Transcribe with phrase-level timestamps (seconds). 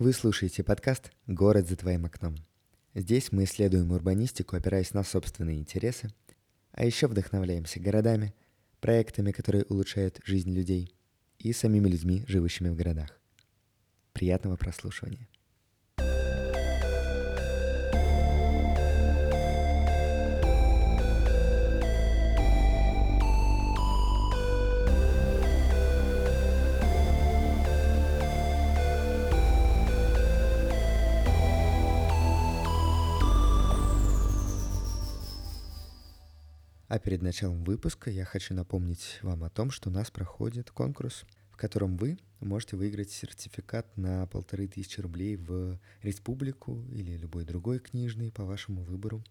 [0.00, 2.34] Вы слушаете подкаст «Город за твоим окном».
[2.94, 6.08] Здесь мы исследуем урбанистику, опираясь на собственные интересы,
[6.72, 8.34] а еще вдохновляемся городами,
[8.80, 10.92] проектами, которые улучшают жизнь людей,
[11.38, 13.20] и самими людьми, живущими в городах.
[14.12, 15.28] Приятного прослушивания.
[36.94, 41.24] А перед началом выпуска я хочу напомнить вам о том, что у нас проходит конкурс,
[41.50, 47.80] в котором вы можете выиграть сертификат на полторы тысячи рублей в республику или любой другой
[47.80, 49.24] книжный по вашему выбору.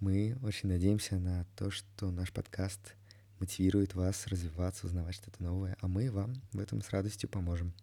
[0.00, 2.94] Мы очень надеемся на то, что наш подкаст
[3.38, 7.74] мотивирует вас развиваться, узнавать что-то новое, а мы вам в этом с радостью поможем.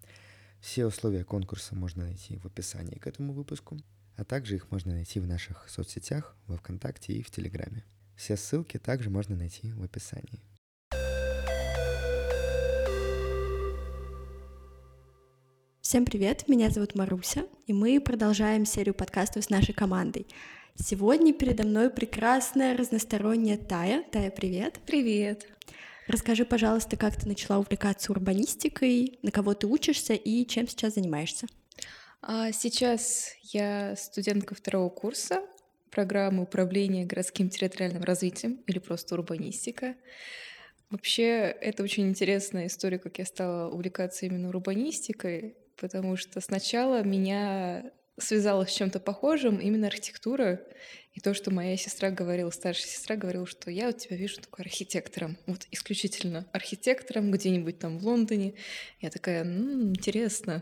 [0.61, 3.77] Все условия конкурса можно найти в описании к этому выпуску,
[4.15, 7.83] а также их можно найти в наших соцсетях, во Вконтакте и в Телеграме.
[8.15, 10.41] Все ссылки также можно найти в описании.
[15.81, 20.27] Всем привет, меня зовут Маруся, и мы продолжаем серию подкастов с нашей командой.
[20.75, 24.03] Сегодня передо мной прекрасная разносторонняя Тая.
[24.11, 24.79] Тая, привет.
[24.85, 25.45] Привет.
[26.07, 31.47] Расскажи, пожалуйста, как ты начала увлекаться урбанистикой, на кого ты учишься и чем сейчас занимаешься?
[32.21, 35.41] А сейчас я студентка второго курса
[35.95, 39.95] программы управления городским территориальным развитием или просто урбанистика.
[40.89, 47.91] Вообще, это очень интересная история, как я стала увлекаться именно урбанистикой, потому что сначала меня
[48.17, 50.61] связалась с чем-то похожим, именно архитектура.
[51.15, 54.65] И то, что моя сестра говорила, старшая сестра говорила, что я вот тебя вижу такой
[54.65, 58.53] архитектором, вот исключительно архитектором где-нибудь там в Лондоне.
[58.99, 60.61] Я такая, ну, интересно.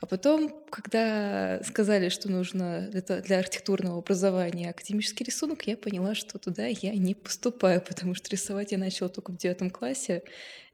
[0.00, 6.38] А потом, когда сказали, что нужно для, для архитектурного образования академический рисунок, я поняла, что
[6.38, 10.22] туда я не поступаю, потому что рисовать я начала только в девятом классе,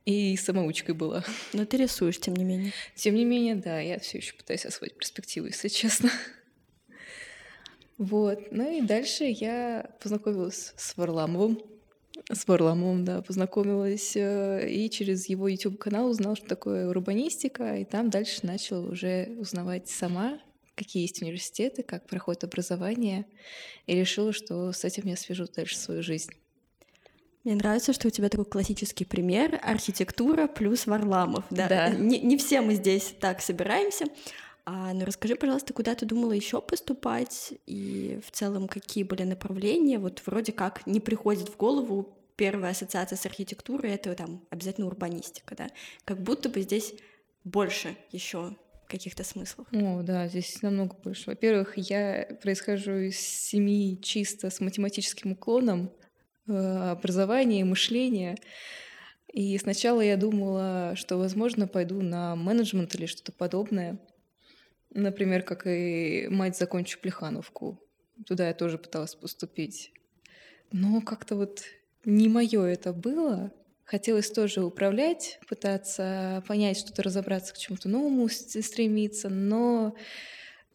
[0.05, 1.25] и самоучкой была.
[1.55, 2.73] Но ты рисуешь, тем не менее.
[2.95, 6.11] Тем не менее, да, я все еще пытаюсь освоить перспективу, если честно.
[7.99, 8.41] Вот.
[8.51, 11.61] Ну и дальше я познакомилась с Варламовым.
[12.33, 14.17] С Варламовым, да, познакомилась.
[14.17, 17.77] Э, и через его YouTube-канал узнала, что такое урбанистика.
[17.77, 20.39] И там дальше начала уже узнавать сама,
[20.75, 23.27] какие есть университеты, как проходит образование.
[23.87, 26.33] И решила, что с этим я свяжу дальше свою жизнь.
[27.45, 31.45] Мне нравится, что у тебя такой классический пример архитектура плюс Варламов.
[31.51, 31.69] Да.
[31.69, 31.89] да.
[31.91, 34.07] Не, не все мы здесь так собираемся.
[34.67, 39.99] А, ну расскажи, пожалуйста, куда ты думала еще поступать и в целом какие были направления?
[39.99, 45.55] Вот вроде как не приходит в голову первая ассоциация с архитектурой это там обязательно урбанистика,
[45.55, 45.69] да?
[46.05, 46.95] Как будто бы здесь
[47.45, 48.57] больше еще
[48.89, 49.67] каких-то смыслов.
[49.73, 51.31] О, да, здесь намного больше.
[51.31, 55.91] Во-первых, я происхожу из семьи чисто с математическим уклоном,
[56.47, 58.37] Э, образование, мышление.
[59.33, 63.99] И сначала я думала, что, возможно, пойду на менеджмент или что-то подобное.
[64.95, 67.81] Например, как и мать закончу Плехановку.
[68.27, 69.93] Туда я тоже пыталась поступить.
[70.73, 71.63] Но как-то вот
[72.05, 73.53] не мое это было.
[73.85, 79.95] Хотелось тоже управлять, пытаться понять что-то, разобраться к чему-то новому, стремиться, но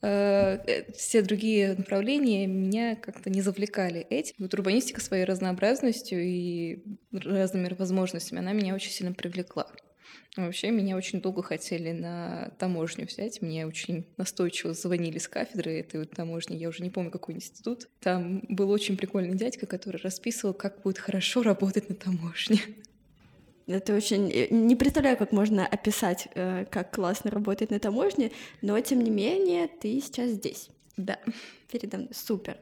[0.02, 4.36] Э, э, все другие направления меня как-то не завлекали этим.
[4.40, 6.80] Вот урбанистика своей разнообразностью и
[7.12, 9.68] разными возможностями, она меня очень сильно привлекла.
[10.38, 13.42] Вообще, меня очень долго хотели на таможню взять.
[13.42, 16.56] Мне очень настойчиво звонили с кафедры этой вот таможни.
[16.56, 17.90] Я уже не помню, какой институт.
[18.00, 22.60] Там был очень прикольный дядька, который расписывал, как будет хорошо работать на таможне.
[23.68, 24.32] Это очень...
[24.32, 28.32] Э, не представляю, как можно описать, э, как классно работает на таможне,
[28.62, 30.70] но, тем не менее, ты сейчас здесь.
[30.98, 31.20] Да.
[31.72, 32.10] Передо мной.
[32.12, 32.58] Супер.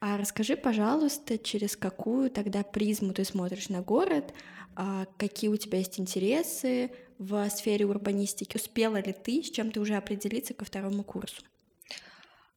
[0.00, 4.32] А расскажи, пожалуйста, через какую тогда призму ты смотришь на город,
[5.16, 9.94] какие у тебя есть интересы в сфере урбанистики, успела ли ты, с чем ты уже
[9.94, 11.42] определиться ко второму курсу?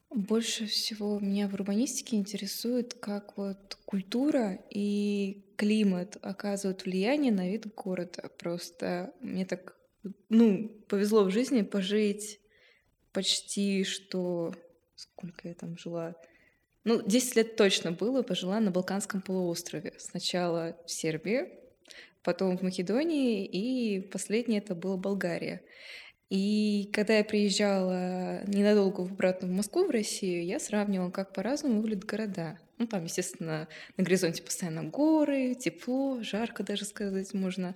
[0.10, 7.74] Больше всего меня в урбанистике интересует, как вот культура и климат оказывают влияние на вид
[7.76, 8.30] города.
[8.38, 9.76] Просто мне так,
[10.30, 12.40] ну, повезло в жизни пожить
[13.12, 14.54] почти что...
[14.96, 16.16] Сколько я там жила?
[16.86, 19.94] Ну, 10 лет точно было, пожила на Балканском полуострове.
[19.98, 21.50] Сначала в Сербии,
[22.26, 25.62] потом в Македонии, и последнее это была Болгария.
[26.30, 32.06] И когда я приезжала ненадолго обратно в Москву, в Россию, я сравнивала, как по-разному выглядят
[32.06, 32.60] города.
[32.78, 37.76] Ну, там, естественно, на горизонте постоянно горы, тепло, жарко даже сказать можно.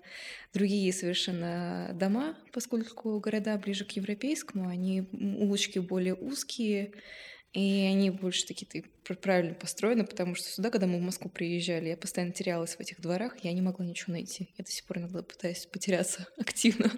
[0.52, 6.92] Другие совершенно дома, поскольку города ближе к европейскому, они улочки более узкие,
[7.54, 8.84] и они больше такие
[9.22, 13.02] правильно построены, потому что сюда, когда мы в Москву приезжали, я постоянно терялась в этих
[13.02, 14.50] дворах, я не могла ничего найти.
[14.58, 16.92] Я до сих пор иногда пытаюсь потеряться активно.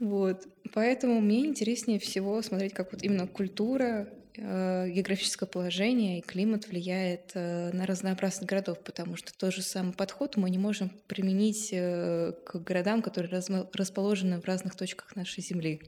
[0.00, 0.46] Вот.
[0.74, 7.30] Поэтому мне интереснее всего смотреть, как вот именно культура, э, географическое положение и климат влияет
[7.34, 12.32] э, на разнообразность городов, потому что тот же самый подход мы не можем применить э,
[12.44, 13.30] к городам, которые
[13.72, 15.80] расположены в разных точках нашей Земли.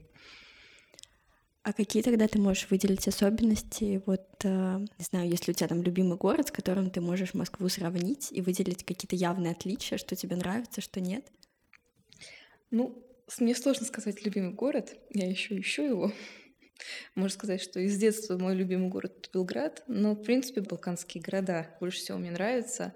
[1.61, 4.01] А какие тогда ты можешь выделить особенности?
[4.05, 8.29] Вот, не знаю, если у тебя там любимый город, с которым ты можешь Москву сравнить
[8.31, 11.29] и выделить какие-то явные отличия, что тебе нравится, что нет?
[12.71, 13.05] Ну,
[13.39, 16.13] мне сложно сказать любимый город, я еще ищу его.
[17.15, 21.99] Можно сказать, что из детства мой любимый город Белград, но, в принципе, балканские города больше
[21.99, 22.93] всего мне нравятся.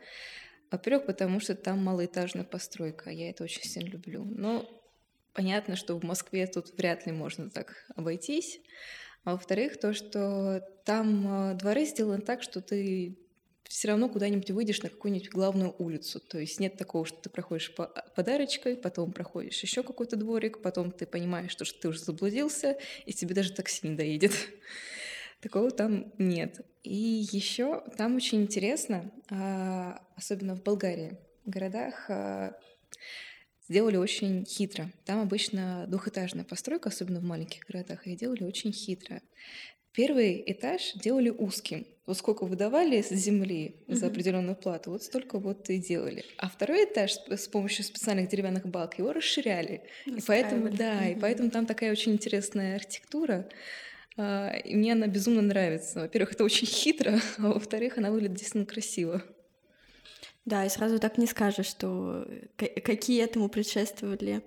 [0.71, 4.23] Во-первых, потому что там малоэтажная постройка, я это очень сильно люблю.
[4.23, 4.67] Но
[5.33, 8.59] понятно, что в Москве тут вряд ли можно так обойтись.
[9.23, 13.17] А во-вторых, то, что там а, дворы сделаны так, что ты
[13.73, 16.19] все равно куда-нибудь выйдешь на какую-нибудь главную улицу.
[16.19, 20.91] То есть нет такого, что ты проходишь по подарочкой, потом проходишь еще какой-то дворик, потом
[20.91, 24.33] ты понимаешь, что ты уже заблудился, и тебе даже такси не доедет.
[25.41, 26.61] Такого там нет.
[26.83, 32.55] И еще там очень интересно, а, особенно в Болгарии, в городах а,
[33.73, 34.91] сделали очень хитро.
[35.03, 39.19] Там обычно двухэтажная постройка, особенно в маленьких городах, их делали очень хитро.
[39.93, 41.87] Первый этаж делали узким.
[42.05, 46.23] Вот сколько выдавали с земли за определенную плату, вот столько вот и делали.
[46.37, 49.81] А второй этаж с помощью специальных деревянных балок его расширяли.
[50.05, 53.49] И поэтому, да, и поэтому там такая очень интересная архитектура.
[54.17, 56.01] А, и мне она безумно нравится.
[56.01, 59.23] Во-первых, это очень хитро, а во-вторых, она выглядит действительно красиво.
[60.45, 64.43] Да, и сразу так не скажешь, что какие этому предшествовали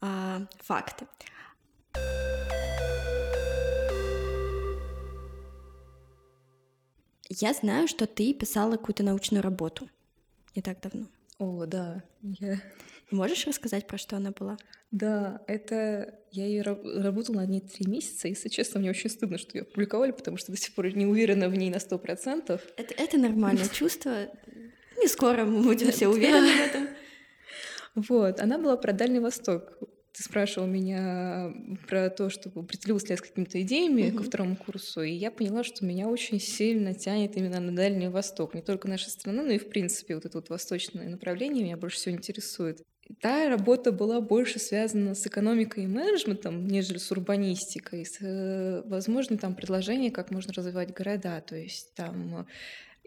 [0.00, 1.06] а, факты.
[7.28, 9.88] Я знаю, что ты писала какую-то научную работу
[10.54, 11.06] не так давно.
[11.38, 12.04] О, да.
[12.22, 12.60] Я...
[13.10, 14.56] Можешь рассказать, про что она была?
[14.90, 19.38] Да, это я ее работала на ней три месяца, и, если честно, мне очень стыдно,
[19.38, 22.62] что ее опубликовали, потому что до сих пор не уверена в ней на сто процентов.
[22.76, 24.28] Это, это нормальное чувство.
[25.02, 26.88] Не скоро мы будем все уверены в этом.
[27.94, 29.76] Вот, она была про Дальний Восток.
[30.12, 31.52] Ты спрашивал меня
[31.88, 34.18] про то, чтобы определилась ли я с какими-то идеями угу.
[34.18, 38.54] ко второму курсу, и я поняла, что меня очень сильно тянет именно на Дальний Восток.
[38.54, 41.96] Не только наша страна, но и, в принципе, вот это вот восточное направление меня больше
[41.96, 42.82] всего интересует.
[43.20, 49.38] Та работа была больше связана с экономикой и менеджментом, нежели с урбанистикой, с э, возможным
[49.38, 51.40] там предложением, как можно развивать города.
[51.40, 52.46] То есть там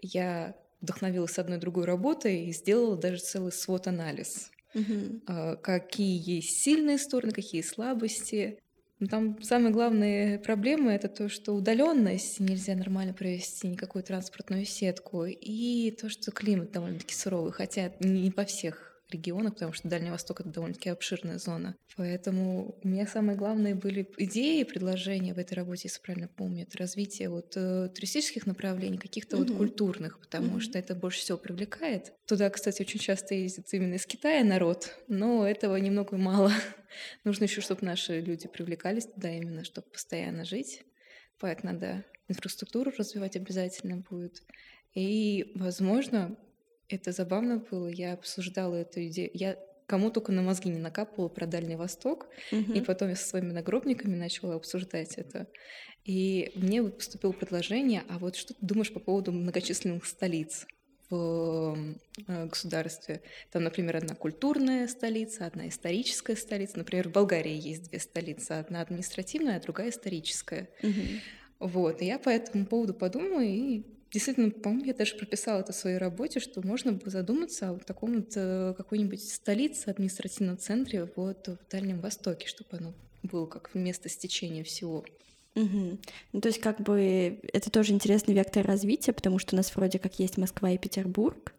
[0.02, 5.56] я вдохновилась одной другой работой и сделала даже целый свод-анализ Угу.
[5.62, 8.58] Какие есть сильные стороны, какие слабости.
[8.98, 15.24] Но там самые главные проблемы это то, что удаленность нельзя нормально провести никакую транспортную сетку,
[15.26, 20.40] и то, что климат довольно-таки суровый, хотя не по всех регионах, потому что Дальний Восток—
[20.42, 21.76] это довольно-таки обширная зона.
[21.96, 26.78] Поэтому у меня самые главные были идеи предложения в этой работе, если правильно помню, это
[26.78, 29.48] развитие вот э, туристических направлений, каких-то mm-hmm.
[29.48, 30.60] вот культурных, потому mm-hmm.
[30.60, 32.12] что это больше всего привлекает.
[32.26, 36.52] Туда, кстати, очень часто ездит именно из Китая народ, но этого немного мало.
[37.24, 40.82] Нужно еще, чтобы наши люди привлекались туда именно, чтобы постоянно жить.
[41.38, 44.42] Поэтому надо инфраструктуру развивать обязательно будет.
[44.94, 46.36] И, возможно,
[46.88, 47.88] это забавно было.
[47.88, 49.30] Я обсуждала эту идею.
[49.34, 52.72] Я кому только на мозги не накапывала про Дальний Восток, угу.
[52.72, 55.46] и потом я со своими нагробниками начала обсуждать это.
[56.04, 60.66] И мне поступило предложение, а вот что ты думаешь по поводу многочисленных столиц
[61.08, 61.76] в
[62.26, 63.22] э, государстве?
[63.50, 66.78] Там, например, одна культурная столица, одна историческая столица.
[66.78, 70.68] Например, в Болгарии есть две столицы, одна административная, а другая историческая.
[70.82, 71.68] Угу.
[71.68, 73.82] Вот, и я по этому поводу подумала и
[74.16, 78.14] Действительно, по-моему, я даже прописала это в своей работе, что можно бы задуматься о таком
[78.14, 84.08] вот э, какой-нибудь столице, административном центре вот в Дальнем Востоке, чтобы оно было как место
[84.08, 85.04] стечения всего.
[85.54, 85.98] Угу.
[86.32, 89.98] Ну, то есть, как бы это тоже интересный вектор развития, потому что у нас вроде
[89.98, 91.52] как есть Москва и Петербург,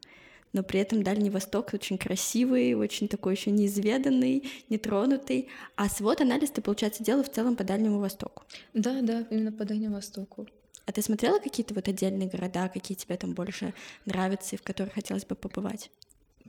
[0.51, 5.49] но при этом Дальний Восток очень красивый, очень такой еще неизведанный, нетронутый.
[5.75, 8.45] А свод анализ ты, получается, делал в целом по Дальнему Востоку.
[8.73, 10.47] Да, да, именно по Дальнему Востоку.
[10.87, 13.73] А ты смотрела какие-то вот отдельные города, какие тебе там больше
[14.05, 15.91] нравятся и в которых хотелось бы побывать?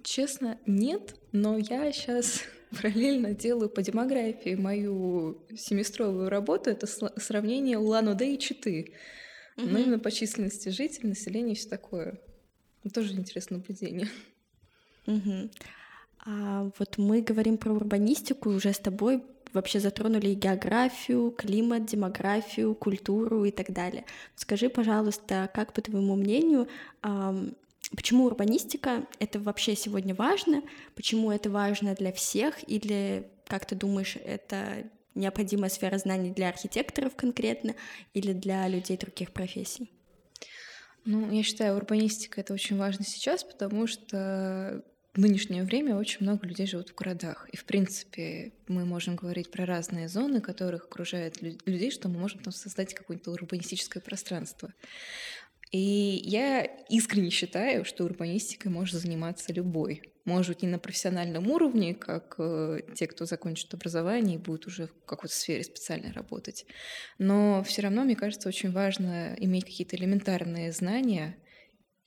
[0.04, 6.70] Честно, нет, но я сейчас параллельно делаю по демографии мою семестровую работу.
[6.70, 8.94] Это сравнение Улан-Удэ и Читы.
[9.56, 9.66] Угу.
[9.66, 12.20] Но именно по численности жителей, населения и все такое.
[12.94, 14.08] Тоже интересное наблюдение.
[15.08, 15.50] Угу.
[16.26, 23.44] А вот мы говорим про урбанистику, уже с тобой вообще затронули географию, климат, демографию, культуру
[23.44, 24.04] и так далее.
[24.36, 26.68] Скажи, пожалуйста, как по твоему мнению,
[27.96, 30.62] почему урбанистика— это вообще сегодня важно,
[30.94, 37.16] почему это важно для всех, или, как ты думаешь, это необходимая сфера знаний для архитекторов
[37.16, 37.74] конкретно
[38.14, 39.90] или для людей других профессий?
[41.04, 44.84] Ну, я считаю, урбанистика— это очень важно сейчас, потому что
[45.18, 47.48] в нынешнее время очень много людей живут в городах.
[47.50, 52.38] И, в принципе, мы можем говорить про разные зоны, которых окружают людей, что мы можем
[52.40, 54.72] там создать какое-то урбанистическое пространство.
[55.72, 60.02] И я искренне считаю, что урбанистикой может заниматься любой.
[60.24, 64.86] Может быть, не на профессиональном уровне, как э, те, кто закончит образование и будет уже
[64.86, 66.64] в какой-то сфере специально работать.
[67.18, 71.36] Но все равно, мне кажется, очень важно иметь какие-то элементарные знания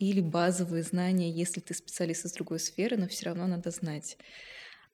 [0.10, 4.17] или базовые знания, если ты специалист из другой сферы, но все равно надо знать.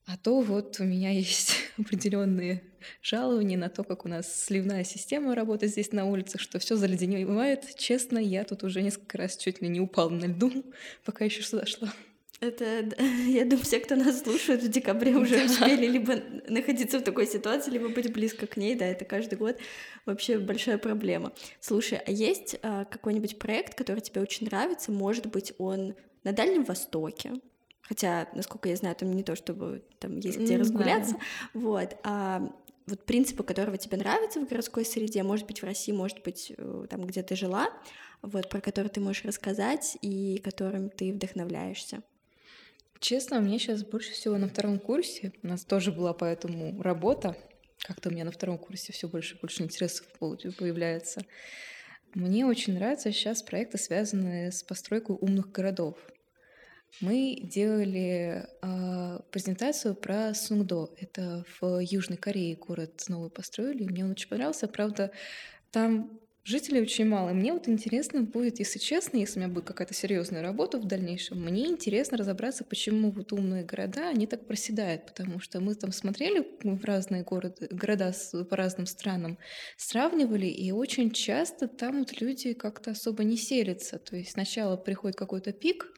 [0.06, 2.64] А то вот у меня есть определенные
[3.02, 7.76] жалования на то, как у нас сливная система работает здесь на улицах, что все заледеневает.
[7.76, 10.66] Честно, я тут уже несколько раз чуть ли не упал на льду,
[11.04, 11.94] пока еще сюда шла.
[12.39, 12.65] Это,
[13.27, 16.15] я думаю, все, кто нас слушает в декабре, уже успели либо
[16.48, 19.58] находиться в такой ситуации, либо быть близко к ней, да, это каждый год
[20.06, 21.34] вообще большая проблема.
[21.60, 24.91] Слушай, а есть а, какой-нибудь проект, который тебе очень нравится?
[24.91, 27.34] Может быть, он на Дальнем Востоке,
[27.88, 31.15] Хотя, насколько я знаю, там не то, чтобы там есть где разгуляться.
[31.53, 31.96] Вот.
[32.03, 32.41] А
[32.86, 36.86] вот принципы, которого тебе нравятся в городской среде, может быть, в России, может быть, э,
[36.89, 37.70] там, где ты жила,
[38.22, 42.01] вот, про которые ты можешь рассказать и которым ты вдохновляешься.
[43.00, 47.38] Честно, мне сейчас больше всего на втором курсе, у нас тоже была поэтому работа,
[47.80, 51.22] как-то у меня на втором курсе все больше и больше интересов появляется.
[52.13, 55.98] Мне очень нравятся сейчас проекты, связанные с постройкой умных городов
[57.01, 60.89] мы делали э, презентацию про Сунгдо.
[60.98, 63.84] Это в Южной Корее город новый построили.
[63.84, 64.68] Мне он очень понравился.
[64.68, 65.12] Правда,
[65.72, 67.34] там жителей очень мало.
[67.34, 71.44] мне вот интересно будет, если честно, если у меня будет какая-то серьезная работа в дальнейшем,
[71.44, 75.06] мне интересно разобраться, почему вот умные города, они так проседают.
[75.06, 78.13] Потому что мы там смотрели в разные города, города
[78.50, 79.38] по разным странам,
[79.75, 84.00] сравнивали, и очень часто там вот люди как-то особо не селятся.
[84.00, 85.92] То есть сначала приходит какой-то пик,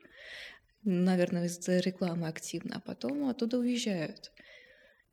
[0.83, 4.31] наверное, из-за рекламы активно, а потом оттуда уезжают.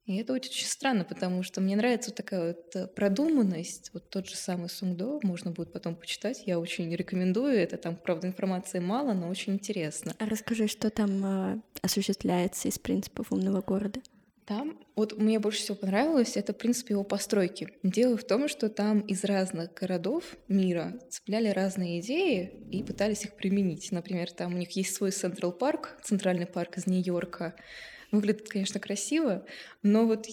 [0.07, 3.91] И это очень странно, потому что мне нравится вот такая вот э, продуманность.
[3.93, 6.45] Вот тот же самый Сунгдо, можно будет потом почитать.
[6.47, 7.59] Я очень рекомендую.
[7.59, 10.15] Это там, правда, информации мало, но очень интересно.
[10.19, 14.01] А расскажи, что там э, осуществляется из принципов умного города?
[14.47, 17.69] Там, вот мне больше всего понравилось, это, в принципе, его постройки.
[17.83, 23.35] Дело в том, что там из разных городов мира цепляли разные идеи и пытались их
[23.35, 23.91] применить.
[23.91, 27.57] Например, там у них есть свой Централ парк, центральный парк из Нью-Йорка.
[28.17, 29.45] Выглядит, конечно, красиво,
[29.83, 30.27] но вот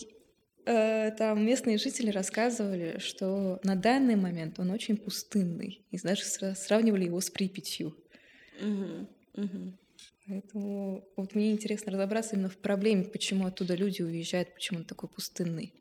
[0.65, 7.05] э, там местные жители рассказывали, что на данный момент он очень пустынный, и даже сравнивали
[7.05, 7.95] его с Припятью.
[8.61, 9.73] Угу, угу.
[10.27, 15.09] Поэтому вот мне интересно разобраться именно в проблеме, почему оттуда люди уезжают, почему он такой
[15.09, 15.73] пустынный.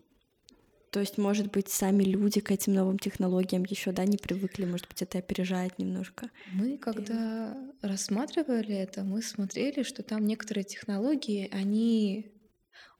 [0.92, 4.86] То есть, может быть, сами люди к этим новым технологиям еще, да, не привыкли, может
[4.88, 6.28] быть, это опережает немножко.
[6.52, 7.86] Мы, когда и...
[7.86, 12.38] рассматривали это, мы смотрели, что там некоторые технологии, они...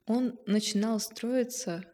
[0.07, 1.85] Он начинал строиться,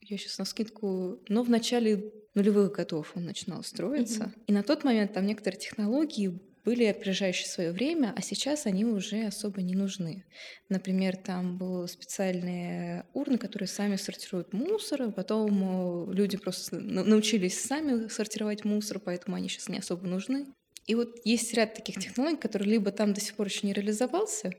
[0.00, 4.24] я сейчас на скидку, но в начале нулевых годов он начинал строиться.
[4.24, 4.44] Угу.
[4.46, 9.24] И на тот момент там некоторые технологии были опережающие свое время, а сейчас они уже
[9.24, 10.24] особо не нужны.
[10.68, 17.60] Например, там были специальные урны, которые сами сортируют мусор, а потом э, люди просто научились
[17.60, 20.46] сами сортировать мусор, поэтому они сейчас не особо нужны.
[20.86, 24.52] И вот есть ряд таких технологий, которые либо там до сих пор еще не реализовался,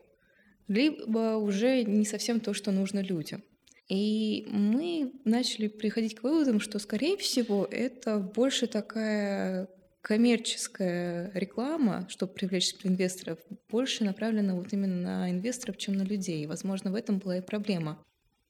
[0.67, 3.43] либо уже не совсем то, что нужно людям.
[3.89, 9.67] И мы начали приходить к выводам, что, скорее всего, это больше такая
[10.03, 16.45] коммерческая реклама, чтобы привлечь инвесторов, больше направлена вот именно на инвесторов, чем на людей.
[16.45, 17.97] Возможно, в этом была и проблема.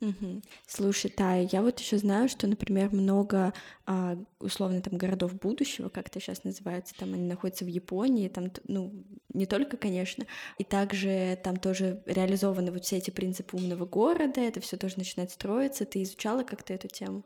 [0.02, 0.42] Угу.
[0.68, 3.54] Слушай, Тая, я вот еще знаю, что, например, много
[3.86, 8.52] а, условно там городов будущего, как это сейчас называется, там они находятся в Японии, там,
[8.68, 10.26] ну, не только, конечно,
[10.58, 15.32] и также там тоже реализованы вот все эти принципы умного города, это все тоже начинает
[15.32, 15.86] строиться.
[15.86, 17.24] Ты изучала как-то эту тему?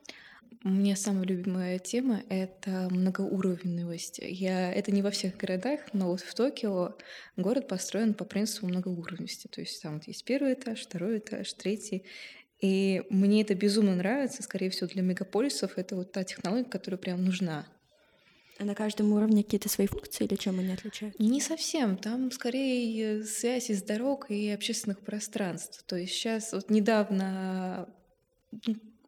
[0.67, 4.19] Меня самая любимая тема— это многоуровневость.
[4.21, 4.73] Я...
[4.73, 6.97] Это не во всех городах, но вот в Токио
[7.37, 9.47] город построен по принципу многоуровневости.
[9.47, 12.03] То есть там вот есть первый этаж, второй этаж, третий.
[12.59, 14.43] И мне это безумно нравится.
[14.43, 17.65] Скорее всего, для мегаполисов это вот та технология, которая прям нужна.
[18.59, 21.21] А на каждом уровне какие-то свои функции или чем они отличаются?
[21.23, 21.95] Не совсем.
[21.95, 25.83] Там скорее связь из дорог и общественных пространств.
[25.85, 27.87] То есть сейчас вот недавно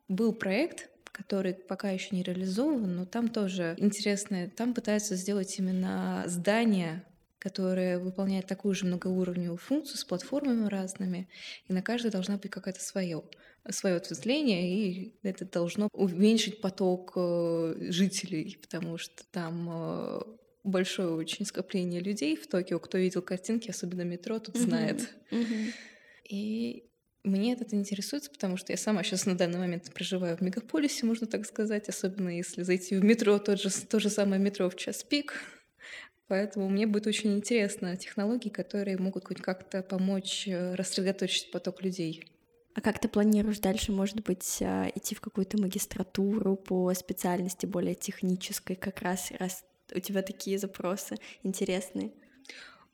[0.08, 4.50] был проект, который пока еще не реализован, но там тоже интересно.
[4.56, 7.04] Там пытаются сделать именно здание
[7.40, 11.30] которая выполняет такую же многоуровневую функцию с платформами разными,
[11.68, 13.24] и на каждой должна быть какая-то свое,
[13.70, 20.20] свое ответвление, и это должно уменьшить поток э, жителей, потому что там э,
[20.66, 22.78] большое очень скопление людей в Токио.
[22.80, 25.10] Кто видел картинки, особенно метро, тут знает.
[26.30, 26.89] И
[27.24, 31.28] мне это интересуется, потому что я сама сейчас на данный момент проживаю в мегаполисе, можно
[31.28, 35.04] так сказать, особенно если зайти в метро, тот же, то же самое метро в час
[35.04, 35.34] пик,
[36.30, 42.24] Поэтому мне будет очень интересно технологии, которые могут хоть как-то помочь э, рассредоточить поток людей.
[42.76, 47.96] А как ты планируешь дальше, может быть, а, идти в какую-то магистратуру по специальности более
[47.96, 52.12] технической, как раз раз у тебя такие запросы интересные?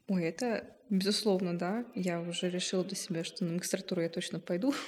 [0.07, 1.85] Ой, это безусловно, да.
[1.95, 4.73] Я уже решила для себя, что на магистратуру я точно пойду.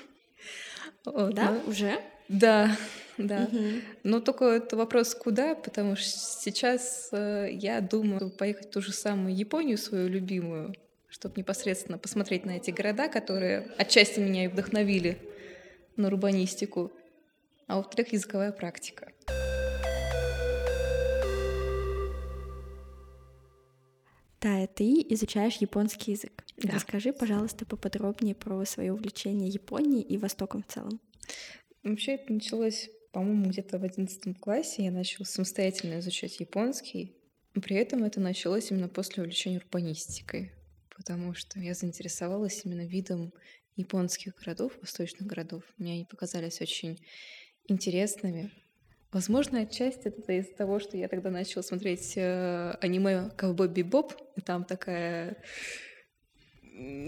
[1.05, 1.71] Да, но...
[1.71, 2.01] уже?
[2.27, 2.75] Да,
[3.17, 3.47] да.
[3.51, 3.81] Угу.
[4.03, 8.91] Но только это вопрос куда, потому что сейчас э, я думаю поехать в ту же
[8.91, 10.75] самую Японию, свою любимую,
[11.07, 15.17] чтобы непосредственно посмотреть на эти города, которые отчасти меня и вдохновили
[15.95, 16.91] на урбанистику,
[17.67, 19.11] а во-вторых, языковая практика.
[24.39, 26.43] Тая, ты изучаешь японский язык.
[26.57, 26.73] Да.
[26.73, 30.99] Расскажи, пожалуйста, поподробнее про свое увлечение Японией и Востоком в целом.
[31.83, 34.83] Вообще это началось, по-моему, где-то в одиннадцатом классе.
[34.83, 37.15] Я начала самостоятельно изучать японский.
[37.53, 40.51] При этом это началось именно после увлечения урбанистикой,
[40.95, 43.33] потому что я заинтересовалась именно видом
[43.75, 45.63] японских городов, восточных городов.
[45.77, 46.99] Мне они показались очень
[47.67, 48.51] интересными.
[49.11, 54.41] Возможно, отчасти это из-за того, что я тогда начала смотреть э, аниме «Ковбой Бибоп», и
[54.41, 55.37] там такая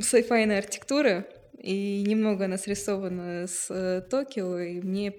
[0.02, 1.28] сайфайная архитектура,
[1.58, 5.14] и немного она срисована с э, Токио, и мне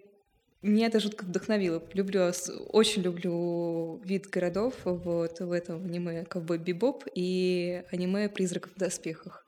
[0.63, 1.83] меня это жутко вдохновило.
[1.95, 2.33] Люблю,
[2.69, 9.47] очень люблю вид городов вот в этом аниме «Ковбой Бибоп» и аниме «Призраков в доспехах».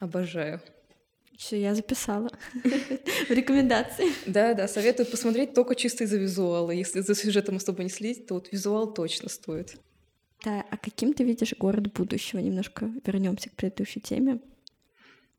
[0.00, 0.60] Обожаю.
[1.38, 2.30] Все, я записала
[2.64, 4.06] в рекомендации.
[4.26, 6.72] Да, да, советую посмотреть только чисто из-за визуала.
[6.72, 9.76] Если за сюжетом особо не следить, то вот визуал точно стоит.
[10.44, 12.40] Да, а каким ты видишь город будущего?
[12.40, 14.40] Немножко вернемся к предыдущей теме.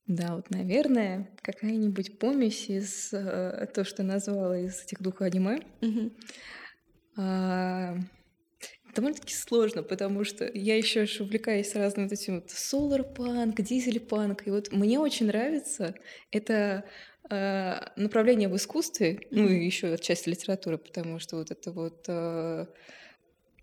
[0.08, 5.60] Да, вот, наверное, какая-нибудь помесь из э, то, что назвала из этих двух аниме.
[5.82, 6.12] Угу.
[7.18, 7.98] А,
[8.94, 14.48] довольно-таки сложно, потому что я еще увлекаюсь разными вот этим вот солар-панк, дизель-панк.
[14.48, 15.96] И вот мне очень нравится
[16.32, 16.86] это
[17.30, 22.66] э, направление в искусстве, ну и еще часть литературы, потому что вот это вот э,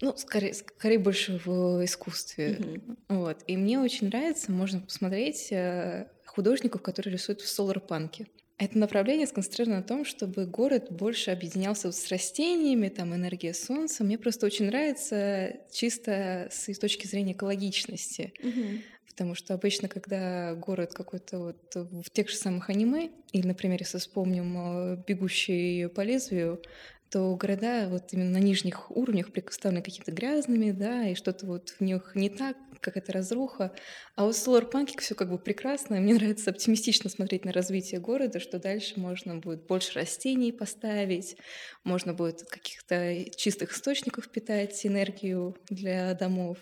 [0.00, 2.58] ну, скорее, скорее больше в искусстве.
[2.58, 2.96] Mm-hmm.
[3.08, 3.38] Вот.
[3.46, 8.26] И мне очень нравится, можно посмотреть э, художников, которые рисуют в солар-панке.
[8.58, 14.02] Это направление сконцентрировано на том, чтобы город больше объединялся с растениями, там энергия солнца.
[14.02, 18.32] Мне просто очень нравится чисто с точки зрения экологичности.
[18.42, 18.82] Угу.
[19.08, 23.98] Потому что обычно, когда город какой-то вот в тех же самых аниме, или, например, если
[23.98, 26.62] вспомним э, «Бегущий по лезвию»,
[27.10, 31.80] то города вот именно на нижних уровнях представлены какими-то грязными, да, и что-то вот в
[31.80, 33.72] них не так, какая-то разруха.
[34.14, 36.00] А вот в Solar Pancake все как бы прекрасно.
[36.00, 41.36] Мне нравится оптимистично смотреть на развитие города, что дальше можно будет больше растений поставить,
[41.84, 46.58] можно будет каких-то чистых источников питать энергию для домов.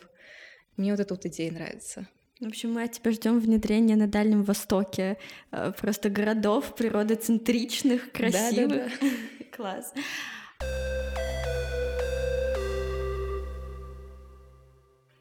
[0.77, 2.09] Мне вот эта вот идея нравится.
[2.41, 5.19] В общем, мы от тебя ждем внедрения на Дальнем Востоке
[5.53, 8.69] э, просто городов природоцентричных, красивых.
[8.69, 9.09] Да, да, да.
[9.57, 9.93] Класс.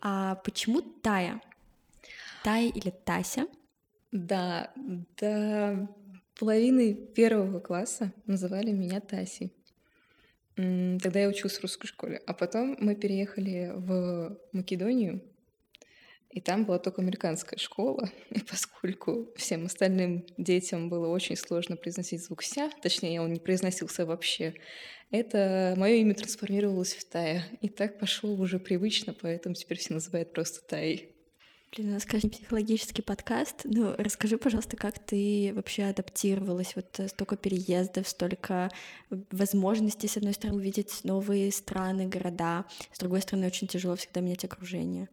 [0.02, 1.39] А почему Тая?
[2.43, 3.48] Тая или Тася?
[4.12, 4.72] Да,
[5.17, 5.88] до
[6.39, 9.54] половины первого класса называли меня Тасей.
[10.56, 12.22] Тогда я училась в русской школе.
[12.28, 15.22] А потом мы переехали в Македонию,
[16.34, 22.26] и там была только американская школа, и поскольку всем остальным детям было очень сложно произносить
[22.26, 24.56] звук «ся», точнее, он не произносился вообще,
[25.12, 27.46] это мое имя трансформировалось в Тая.
[27.62, 31.13] И так пошло уже привычно, поэтому теперь все называют просто Тай.
[31.76, 33.62] Блин, у нас, конечно, психологический подкаст.
[33.65, 36.76] Ну, расскажи, пожалуйста, как ты вообще адаптировалась?
[36.76, 38.72] Вот э, столько переездов, столько
[39.10, 44.46] возможностей, с одной стороны, увидеть новые страны, города, с другой стороны, очень тяжело всегда менять
[44.46, 45.10] окружение.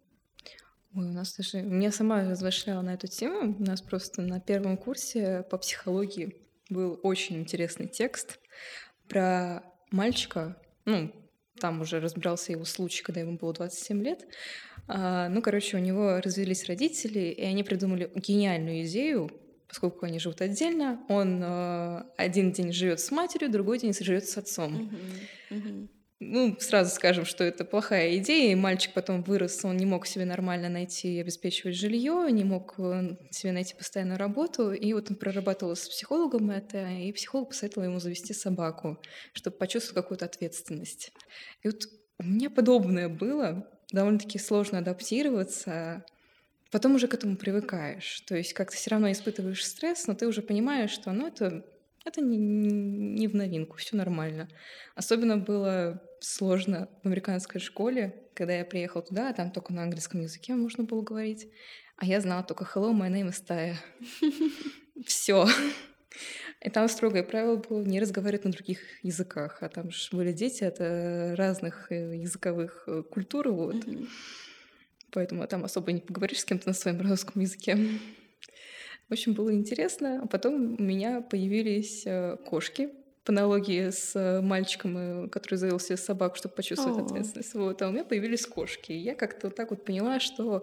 [0.95, 1.59] Ой, у нас даже...
[1.59, 3.57] Я сама размышляла на эту тему.
[3.59, 6.37] У нас просто на первом курсе по психологии
[6.69, 8.39] был очень интересный текст
[9.09, 11.13] про мальчика, ну,
[11.59, 14.27] там уже разбирался его случай, когда ему было 27 лет.
[14.89, 19.31] А, ну, короче, у него развелись родители, и они придумали гениальную идею,
[19.69, 21.05] поскольку они живут отдельно.
[21.09, 24.91] Он э, один день живет с матерью, другой день живет с отцом.
[25.51, 25.89] Мгм, мгм.
[26.23, 30.27] Ну, сразу скажем, что это плохая идея, и мальчик потом вырос, он не мог себе
[30.27, 35.17] нормально найти и обеспечивать жилье, не мог э, себе найти постоянную работу, и вот он
[35.17, 39.01] прорабатывал с психологом это, и психолог посоветовал ему завести собаку,
[39.33, 41.11] чтобы почувствовать какую-то ответственность.
[41.63, 41.85] И вот
[42.19, 46.05] у меня подобное было, довольно-таки сложно адаптироваться,
[46.71, 50.43] потом уже к этому привыкаешь, то есть как-то все равно испытываешь стресс, но ты уже
[50.43, 51.65] понимаешь, что ну, это
[52.05, 54.49] это не, не в новинку, все нормально.
[54.95, 60.21] Особенно было сложно в американской школе, когда я приехала туда, а там только на английском
[60.21, 61.49] языке можно было говорить.
[61.97, 63.75] А я знала только hello, my name is Taya.
[65.07, 65.47] Все.
[66.63, 69.59] И там строгое правило было не разговаривать на других языках.
[69.63, 73.49] А там же были дети от э, разных э, языковых э, культур.
[73.49, 73.77] Вот.
[75.11, 77.79] Поэтому там особо не поговоришь с кем-то на своем русском языке.
[79.11, 80.21] В общем, было интересно.
[80.23, 82.91] А потом у меня появились э, кошки
[83.25, 87.07] по аналогии с э, мальчиком, э, который завел себе собаку, чтобы почувствовать О.
[87.07, 87.55] ответственность.
[87.55, 87.83] Вот.
[87.83, 88.93] А у меня появились кошки.
[88.93, 90.63] И я как-то вот так вот поняла, что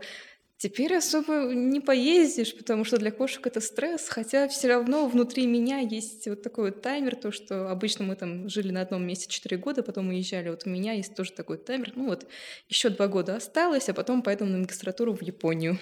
[0.56, 5.80] теперь особо не поездишь, потому что для кошек это стресс, хотя все равно внутри меня
[5.80, 9.58] есть вот такой вот таймер, то, что обычно мы там жили на одном месте 4
[9.58, 10.48] года, потом уезжали.
[10.50, 11.92] Вот у меня есть тоже такой таймер.
[11.98, 12.26] Ну вот
[12.70, 15.78] еще два года осталось, а потом поеду на магистратуру в Японию.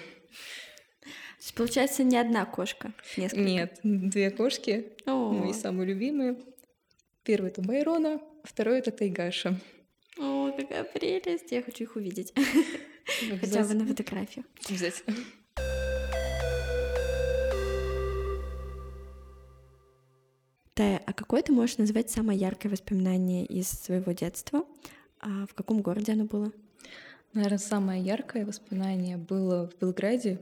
[1.36, 3.42] То есть, получается, не одна кошка, несколько.
[3.42, 6.38] Нет, две кошки, О, мои самые любимые.
[7.24, 9.60] Первый это Байрона, второй это Тайгаша.
[10.18, 12.32] о, какая прелесть, я хочу их увидеть.
[13.40, 14.44] Хотя бы на фотографию.
[14.68, 15.16] Обязательно.
[20.74, 24.64] Тая, а какое ты можешь назвать самое яркое воспоминание из своего детства?
[25.20, 26.52] А в каком городе оно было?
[27.32, 30.38] Наверное, самое яркое воспоминание было в Белграде.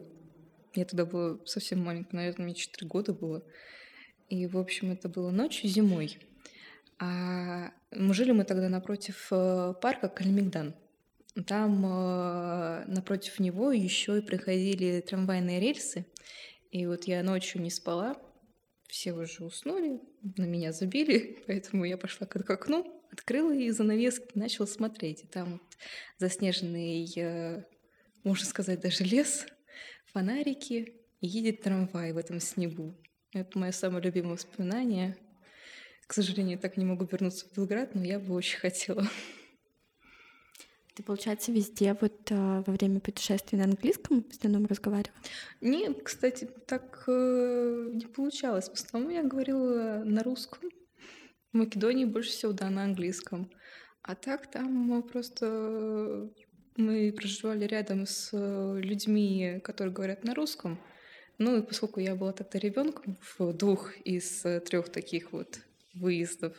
[0.75, 3.45] Я тогда была совсем маленькая, наверное, мне 4 года было.
[4.29, 6.19] И, в общем, это было ночью зимой.
[6.99, 10.75] А мы жили мы тогда напротив э, парка Кальмигдан.
[11.47, 16.07] Там э, напротив него еще и проходили трамвайные рельсы.
[16.71, 18.17] И вот я ночью не спала,
[18.89, 20.01] все уже уснули,
[20.37, 25.25] на меня забили, поэтому я пошла к, окну, открыла и занавески начала смотреть.
[25.25, 25.63] И там вот
[26.19, 27.65] заснеженный, э,
[28.23, 29.47] можно сказать, даже лес,
[30.15, 32.95] фонарики, и едет трамвай в этом снегу.
[33.33, 35.17] Это мое самое любимое воспоминание.
[36.07, 39.05] К сожалению, так не могу вернуться в Белград, но я бы очень хотела.
[40.95, 45.19] Ты, получается, везде вот а, во время путешествий на английском в основном разговаривала?
[45.61, 48.69] Нет, кстати, так э, не получалось.
[48.69, 50.71] В основном я говорила на русском.
[51.53, 53.51] В Македонии больше всего, да, на английском.
[54.03, 56.31] А так там просто
[56.77, 60.81] мы проживали рядом с э, людьми, которые говорят на русском.
[61.39, 65.59] Ну и поскольку я была тогда ребенком в двух из трех таких вот
[65.95, 66.57] выездов,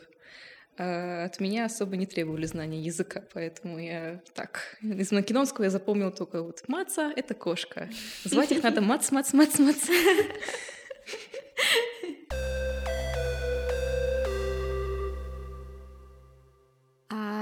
[0.78, 4.76] э, от меня особо не требовали знания языка, поэтому я так...
[4.82, 7.88] Из македонского я запомнила только вот «маца»— это кошка.
[8.24, 9.88] Звать их надо «мац, мац, мац, мац».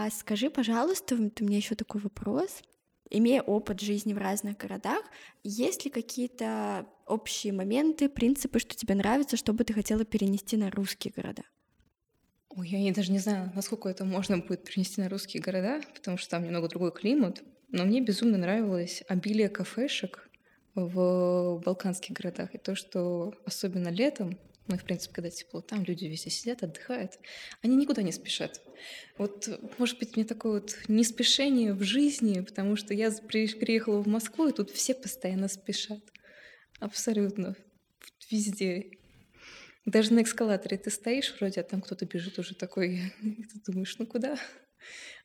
[0.04, 2.60] А скажи, пожалуйста, у меня еще такой вопрос.
[3.08, 5.02] Имея опыт жизни в разных городах,
[5.44, 10.70] есть ли какие-то общие моменты, принципы, что тебе нравится, что бы ты хотела перенести на
[10.70, 11.42] русские города?
[12.50, 16.32] Ой, я даже не знаю, насколько это можно будет перенести на русские города, потому что
[16.32, 17.42] там немного другой климат.
[17.70, 20.28] Но мне безумно нравилось обилие кафешек
[20.74, 22.54] в балканских городах.
[22.54, 26.62] И то, что особенно летом, ну и в принципе, когда тепло, там люди везде сидят,
[26.62, 27.18] отдыхают,
[27.62, 28.60] они никуда не спешат.
[29.18, 29.48] Вот,
[29.78, 34.48] может быть, мне такое вот неспешение в жизни, потому что я при- приехала в Москву,
[34.48, 36.00] и тут все постоянно спешат.
[36.80, 37.56] Абсолютно.
[38.30, 38.90] Везде.
[39.84, 43.96] Даже на эскалаторе ты стоишь вроде, а там кто-то бежит уже такой, и ты думаешь,
[43.98, 44.38] ну куда?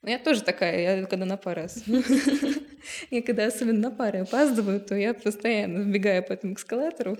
[0.01, 1.67] Ну, я тоже такая, я когда на пары
[3.11, 7.17] Я когда особенно на пары опаздываю, то я постоянно вбегаю по этому эскалатору.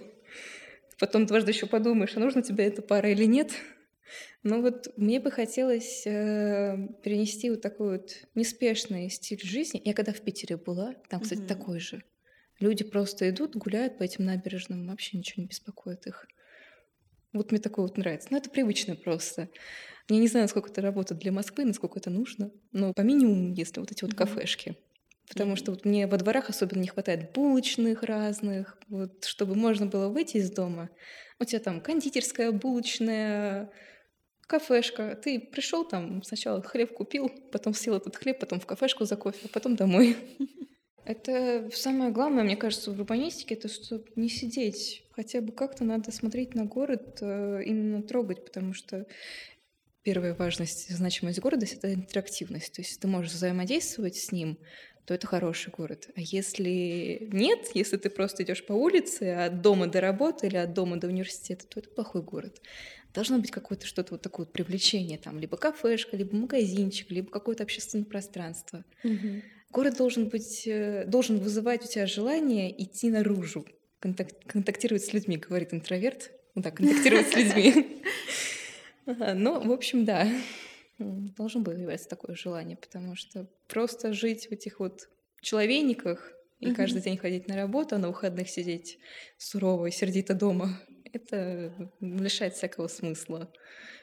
[1.00, 3.52] Потом дважды еще подумаешь, а нужно тебе эта пара или нет.
[4.44, 9.82] Но вот мне бы хотелось э, перенести вот такой вот неспешный стиль жизни.
[9.84, 11.48] Я когда в Питере была, там, кстати, Мгм.
[11.48, 12.04] такой же.
[12.60, 16.26] Люди просто идут, гуляют по этим набережным, вообще ничего не беспокоит их.
[17.32, 18.30] Вот мне такое вот нравится.
[18.32, 19.50] Ну, это привычно просто.
[20.10, 23.80] Я не знаю, насколько это работает для Москвы, насколько это нужно, но по минимуму, если
[23.80, 24.18] вот эти вот Мгм.
[24.18, 24.76] кафешки.
[25.30, 25.58] Потому Мгм.
[25.58, 30.38] что вот мне во дворах особенно не хватает булочных разных, вот, чтобы можно было выйти
[30.38, 30.90] из дома.
[31.40, 33.72] У тебя там кондитерская, булочная,
[34.48, 35.16] кафешка.
[35.16, 39.40] Ты пришел там, сначала хлеб купил, потом съел этот хлеб, потом в кафешку за кофе,
[39.46, 40.18] а потом домой.
[41.06, 45.04] Это самое главное, мне кажется, в урбанистике, это чтобы не сидеть.
[45.12, 49.08] Хотя бы как-то надо смотреть на город, э, именно трогать, потому что
[50.04, 52.74] первая важность, значимость города— это интерактивность.
[52.74, 54.60] То есть ты можешь взаимодействовать с ним,
[55.06, 56.10] то это хороший город.
[56.16, 60.74] А если нет, если ты просто идешь по улице от дома до работы или от
[60.74, 62.62] дома до университета, то это плохой город.
[63.14, 67.64] Должно быть какое-то что-то вот такое вот привлечение, там, либо кафешка, либо магазинчик, либо какое-то
[67.64, 68.86] общественное пространство.
[69.04, 69.42] Мгм.
[69.72, 73.66] Город должен быть, э, должен вызывать у тебя желание идти наружу,
[74.02, 76.32] контак- контактировать с людьми, говорит интроверт.
[76.56, 78.04] Ну да, контактировать с людьми.
[79.06, 80.28] Ну, в общем, да,
[81.00, 85.10] должно появиться такое желание, потому что просто жить в этих вот
[85.42, 87.04] человейниках и каждый Мгм.
[87.06, 89.00] день ходить на работу, а на выходных сидеть
[89.38, 90.80] сурово и сердито дома,
[91.12, 93.52] это лишает всякого смысла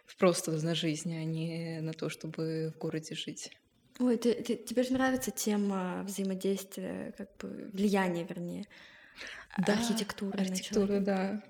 [0.07, 3.51] в просто на жизнь, а не на то, чтобы в городе жить.
[3.99, 8.65] Ой, ты- ты- тебе же нравится тема взаимодействия, как бы влияния, вернее,
[9.57, 11.43] Да, архитектуры архитектура, да.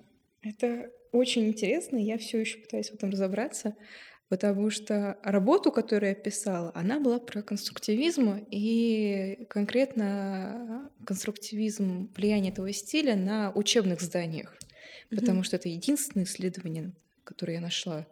[0.42, 3.74] Это очень интересно, я все еще пытаюсь в этом разобраться,
[4.28, 12.72] потому что работу, которую я писала, она была про конструктивизм и конкретно конструктивизм, влияние этого
[12.72, 14.62] стиля на учебных зданиях,
[15.14, 15.44] потому Мгм.
[15.44, 18.06] что это единственное исследование, которое я нашла.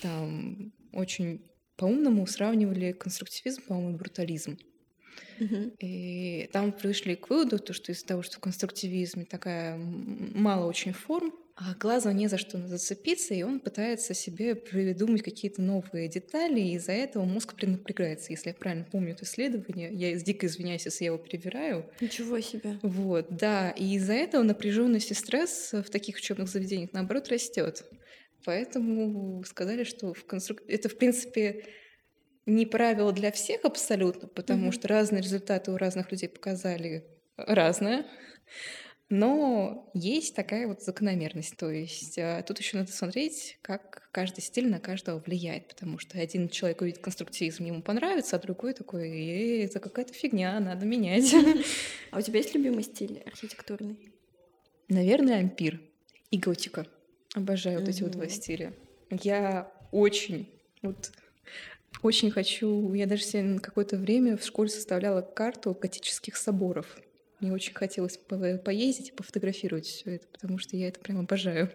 [0.00, 4.58] Там очень по-умному сравнивали конструктивизм, по-моему, и брутализм.
[5.80, 10.92] И там пришли к выводу, то, что из-за того, что в конструктивизме такая мало очень
[10.92, 16.60] форм, а глазу не за что зацепиться, и он пытается себе придумать какие-то новые детали,
[16.60, 18.30] и из-за этого мозг преднапрягается.
[18.30, 21.90] Если я правильно помню это исследование, я дико извиняюсь, если я его перевираю.
[22.00, 22.78] Ничего себе.
[22.82, 27.86] Вот, да, и из-за этого напряженность и стресс в таких учебных заведениях, наоборот, растет.
[28.44, 30.62] Поэтому сказали, что в конструк...
[30.68, 31.64] это, в принципе,
[32.46, 34.72] не правило для всех абсолютно, потому Мгм.
[34.72, 37.04] что разные результаты у разных людей показали
[37.36, 38.06] разное.
[39.08, 41.56] Но есть такая вот закономерность.
[41.56, 45.68] То есть а, тут еще надо смотреть, как каждый стиль на каждого влияет.
[45.68, 50.58] Потому что один человек увидит конструктивизм, ему понравится, а другой такой, «Эй, это какая-то фигня,
[50.58, 51.32] надо менять.
[52.10, 54.12] А у тебя есть любимый стиль архитектурный?
[54.88, 55.80] Наверное, ампир
[56.30, 56.86] и готика.
[57.34, 58.72] Обожаю вот эти вот два стиля.
[59.10, 60.48] Я очень,
[60.82, 61.12] вот,
[62.02, 62.92] очень хочу...
[62.94, 66.96] Я даже себе на какое-то время в школе составляла карту готических соборов.
[67.40, 71.70] Мне очень хотелось по- поездить и пофотографировать все это, потому что я это прям обожаю.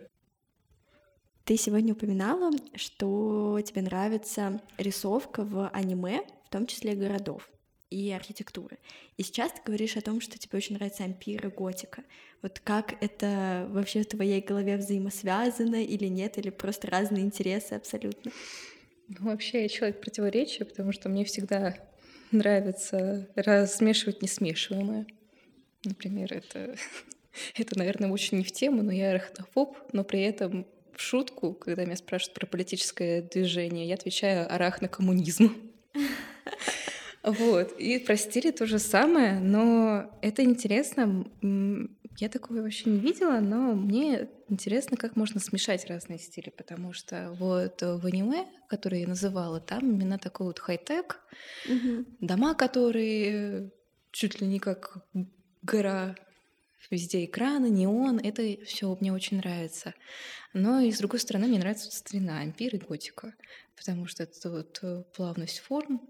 [1.43, 7.49] Ты сегодня упоминала, что тебе нравится рисовка в аниме, в том числе городов
[7.89, 8.77] и архитектуры.
[9.17, 12.03] И сейчас ты говоришь о том, что тебе очень нравится ампир готика.
[12.41, 18.31] Вот как это вообще в твоей голове взаимосвязано или нет, или просто разные интересы абсолютно?
[19.19, 21.75] Ну, вообще я человек противоречия, потому что мне всегда
[22.31, 25.05] нравится раз- смешивать несмешиваемое.
[25.83, 26.75] Например, это,
[27.55, 31.83] это, наверное, очень не в тему, но я арахнофоб, но при этом в шутку, когда
[31.83, 35.55] меня спрашивают про политическое движение, я отвечаю арахнокоммунизм.
[37.23, 37.73] Вот.
[37.73, 41.23] И про стили то же самое, но это интересно.
[42.21, 47.31] Я такого вообще не видела, но мне интересно, как можно смешать разные стили, потому что
[47.39, 51.19] вот в аниме, которые я называла, там именно такой вот хай-тек,
[51.65, 52.05] Мгм.
[52.19, 53.71] дома, которые
[54.11, 55.07] чуть ли не как
[55.63, 56.15] гора,
[56.91, 59.95] везде экраны, неон, это все мне очень нравится.
[60.53, 63.35] Но и с другой стороны, мне нравится старина, ампир и готика,
[63.75, 64.83] потому что это вот
[65.15, 66.01] плавность форм,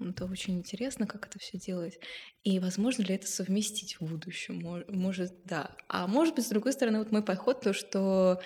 [0.00, 1.98] это очень интересно, как это все делать.
[2.42, 4.60] И возможно ли это совместить в будущем?
[4.60, 5.76] Мо- Может, да.
[5.88, 8.40] А может быть, с другой стороны, вот мой подход, то, что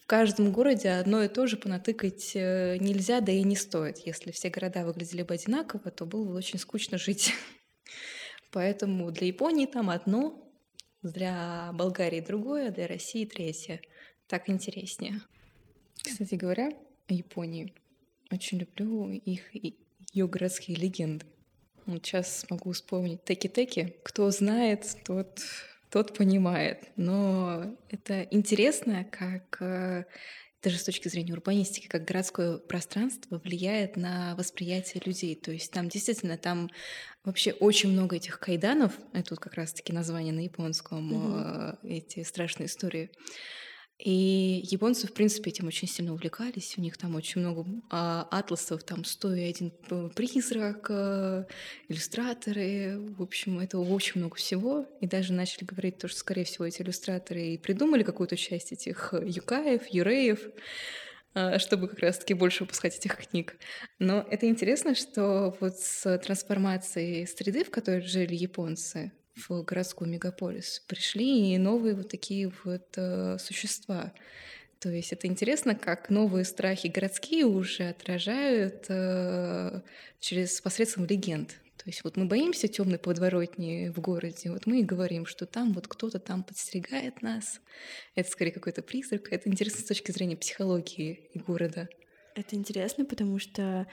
[0.00, 3.98] в каждом городе одно и то же понатыкать э, нельзя, да и не стоит.
[3.98, 7.34] Если все города выглядели бы одинаково, то было бы очень скучно жить.
[8.52, 10.42] Поэтому для Японии там одно,
[11.02, 13.80] для Болгарии другое, для России третье.
[14.28, 15.20] Так интереснее.
[16.02, 16.70] Кстати говоря,
[17.08, 17.74] о Японии.
[18.30, 19.54] Очень люблю их
[20.16, 21.26] ее городские легенды.
[21.84, 23.96] Вот сейчас могу вспомнить теки-теки.
[24.02, 25.40] Кто знает, тот,
[25.90, 26.90] тот понимает.
[26.96, 30.04] Но это интересно, как э,
[30.62, 35.36] даже с точки зрения урбанистики, как городское пространство влияет на восприятие людей.
[35.36, 36.70] То есть там действительно там
[37.22, 38.98] вообще очень много этих кайданов.
[39.12, 43.10] Это вот как раз-таки название на японском, э, эти страшные истории.
[43.98, 46.74] И японцы, в принципе, этим очень сильно увлекались.
[46.76, 51.44] У них там очень много а, атласов, там «Сто и один п- призрак», э,
[51.88, 52.98] иллюстраторы.
[53.00, 54.86] В общем, этого очень много всего.
[55.00, 59.14] И даже начали говорить то, что, скорее всего, эти иллюстраторы и придумали какую-то часть этих
[59.14, 60.40] э, юкаев, юреев.
[61.34, 63.56] а, чтобы как раз-таки больше выпускать этих книг.
[63.98, 70.82] Но это интересно, что вот с трансформацией среды, в которой жили японцы, в городской мегаполис,
[70.86, 74.12] пришли и новые вот такие вот э, существа.
[74.80, 79.80] То есть это интересно, как новые страхи городские уже отражают э,
[80.20, 81.50] через посредством легенд.
[81.76, 85.72] То есть вот мы боимся темной подворотни в городе, вот мы и говорим, что там
[85.72, 87.60] вот кто-то там подстерегает нас.
[88.14, 89.32] Это скорее какой-то призрак.
[89.32, 91.88] Это интересно с точки зрения психологии города.
[92.34, 93.86] Это интересно, потому что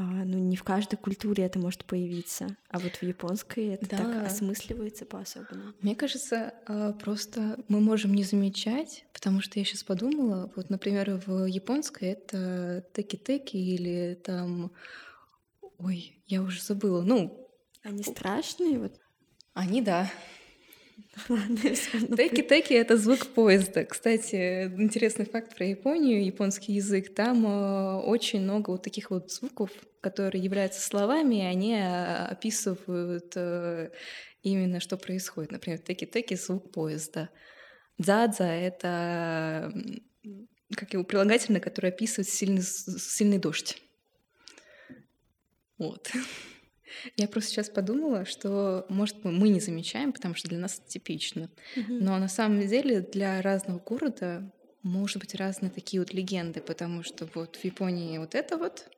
[0.00, 3.96] ну, не в каждой культуре это может появиться, а вот в японской это да.
[3.98, 5.72] так осмысливается по-особенному.
[5.80, 11.20] Мне кажется, а, просто мы можем не замечать, потому что я сейчас подумала, вот, например,
[11.26, 14.72] в японской это теки-теки или там
[15.78, 17.02] Ой, я уже забыла.
[17.02, 17.48] Ну,
[17.82, 18.92] они страшные, вот.
[19.54, 20.10] Они, да.
[21.28, 23.84] Теки-теки— это звук поезда.
[23.84, 27.14] Кстати, интересный факт про Японию, японский язык.
[27.14, 33.32] Там э, очень много вот таких вот звуков, которые являются словами, и они э, описывают
[33.36, 33.90] э,
[34.42, 35.52] именно, что происходит.
[35.52, 37.30] Например, теки-теки— звук поезда.
[37.98, 39.72] Дзадза— это
[40.76, 43.82] как его прилагательное, которое описывает сильный, сильный дождь.
[45.78, 46.10] Вот.
[47.16, 51.50] Я просто сейчас подумала, что, может, мы не замечаем, потому что для нас это типично.
[51.76, 54.50] Но на самом деле для разного города
[54.82, 58.88] может быть разные такие вот легенды, потому что вот в Японии вот это вот,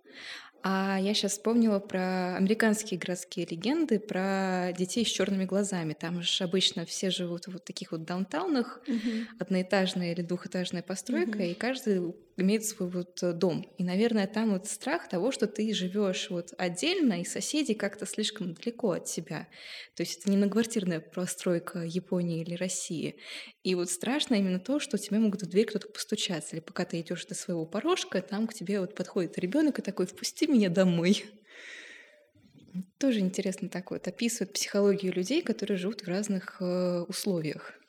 [0.63, 5.97] а я сейчас вспомнила про американские городские легенды, про детей с черными глазами.
[5.99, 9.27] Там же обычно все живут в вот таких вот даунтаунах, uh-huh.
[9.39, 11.53] одноэтажная или двухэтажная постройка, uh-huh.
[11.53, 13.67] и каждый имеет свой вот э, дом.
[13.79, 18.55] И, наверное, там вот страх того, что ты живешь вот отдельно, и соседи как-то слишком
[18.55, 19.49] далеко от тебя.
[19.97, 23.17] То есть это не многоквартирная постройка Японии или России.
[23.63, 27.01] И вот страшно именно то, что тебе могут в дверь кто-то постучаться, или пока ты
[27.01, 31.25] идешь до своего порожка, там к тебе вот подходит ребенок и такой «впусти меня домой».
[32.99, 37.80] Тоже интересно так вот описывает психологию людей, которые живут в разных э, условиях.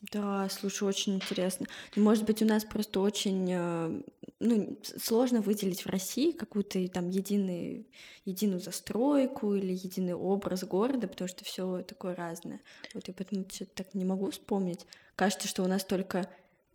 [0.00, 1.66] Да, слушай, очень интересно.
[1.94, 4.02] Ну, может быть, у нас просто очень э,
[4.40, 7.86] ну, сложно выделить в России какую-то там единый,
[8.24, 12.62] единую застройку или единый образ города, потому что все такое разное.
[12.94, 14.86] Вот я поэтому так не могу вспомнить.
[15.16, 16.30] Кажется, что у нас только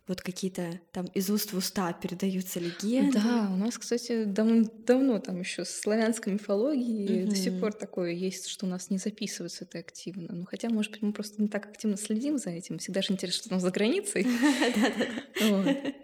[0.08, 3.18] вот какие-то там из уст в уста передаются легенды.
[3.18, 7.28] Да, у нас, кстати, дав- давно там еще с славянской мифологией mm-hmm.
[7.28, 10.28] до сих пор такое есть, что у нас не записывается это активно.
[10.32, 12.78] Ну, хотя, может быть, мы просто не так активно следим за этим.
[12.78, 14.26] Всегда же интересно, что там за границей.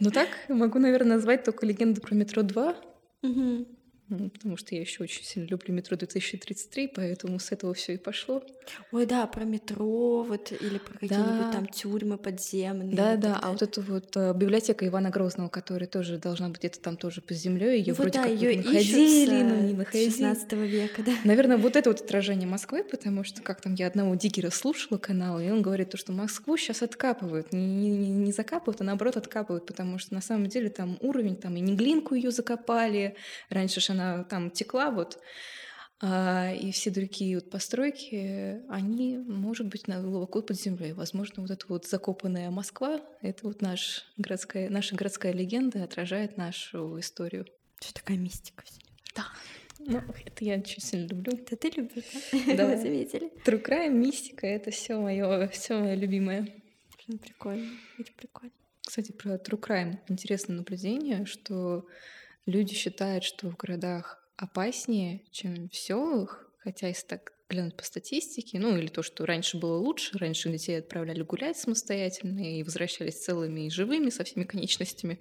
[0.01, 2.77] Ну так, могу, наверное, назвать только легенду про метро 2.
[4.19, 7.97] Ну, потому что я еще очень сильно люблю метро 2033, поэтому с этого все и
[7.97, 8.43] пошло.
[8.91, 11.53] Ой, да, про метро, вот или про какие-нибудь да.
[11.53, 12.95] там тюрьмы подземные.
[12.95, 13.39] Да, да.
[13.41, 17.23] А вот эту вот э, библиотека Ивана Грозного, которая тоже должна быть где-то там тоже
[17.23, 20.11] под землей, ее вот вроде да, как ее находили, но не находили.
[20.11, 21.13] 16 века, да.
[21.25, 25.41] Наверное, вот это вот отражение Москвы, потому что как там я одного диггера слушала канал,
[25.41, 29.65] и он говорит то, что Москву сейчас откапывают, не, не, не закапывают, а наоборот откапывают,
[29.65, 33.17] потому что на самом деле там уровень, там и не глинку ее закопали,
[33.49, 35.19] раньше же она она там текла вот,
[36.05, 40.93] а, и все другие вот постройки, они, может быть, на глубоко под землей.
[40.93, 46.99] Возможно, вот эта вот закопанная Москва, это вот наш городская, наша городская легенда отражает нашу
[46.99, 47.47] историю.
[47.81, 48.65] Что такая мистика
[49.15, 49.27] Да.
[49.79, 51.35] Ну, это я очень сильно люблю.
[51.35, 52.55] Это ты любишь, да?
[52.57, 52.67] Да.
[52.67, 53.31] Вы заметили?
[53.45, 56.49] True crime, мистика— это все мое, все мое любимое.
[57.07, 58.53] Прикольно, очень прикольно.
[58.85, 61.87] Кстати, про true crime интересное наблюдение, что
[62.47, 68.59] Люди считают, что в городах опаснее, чем в селах, хотя если так глянуть по статистике,
[68.59, 73.67] ну или то, что раньше было лучше, раньше детей отправляли гулять самостоятельно и возвращались целыми
[73.67, 75.21] и живыми со всеми конечностями.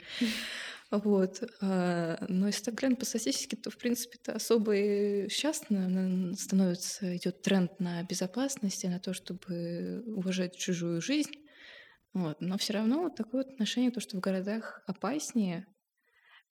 [0.90, 1.42] Вот.
[1.62, 7.16] А, но если так глянуть по статистике, то, в принципе, это особо и сейчас становится,
[7.16, 11.32] идет тренд на безопасность и на то, чтобы уважать чужую жизнь.
[12.14, 12.42] Вот.
[12.42, 15.66] Но все равно вот такое отношение, то, что в городах опаснее,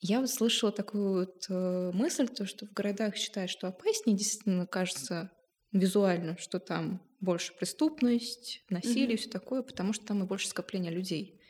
[0.01, 4.67] я вот слышала такую вот э, мысль, то, что в городах считают, что опаснее, действительно
[4.67, 5.31] кажется
[5.73, 9.21] визуально, что там больше преступность, насилие, mm-hmm.
[9.21, 11.41] все такое, потому что там и больше скопления людей.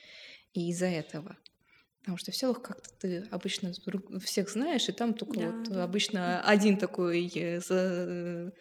[0.52, 1.38] И из-за этого.
[2.00, 3.72] Потому что в селах как-то ты обычно
[4.24, 8.52] всех знаешь, и там только да, вот обычно один такой э, за...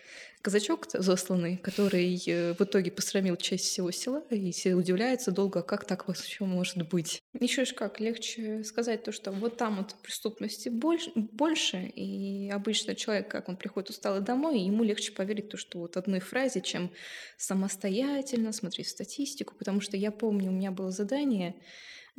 [0.41, 5.85] казачок засланный, который э, в итоге посрамил часть всего села, и все удивляются долго, как
[5.85, 7.23] так вообще может быть.
[7.39, 12.93] Еще ж как, легче сказать то, что вот там вот преступности больше, больше, и обычно
[12.93, 16.91] человек, как он приходит усталый домой, ему легче поверить то, что вот одной фразе, чем
[17.37, 21.55] самостоятельно смотреть статистику, потому что я помню, у меня было задание,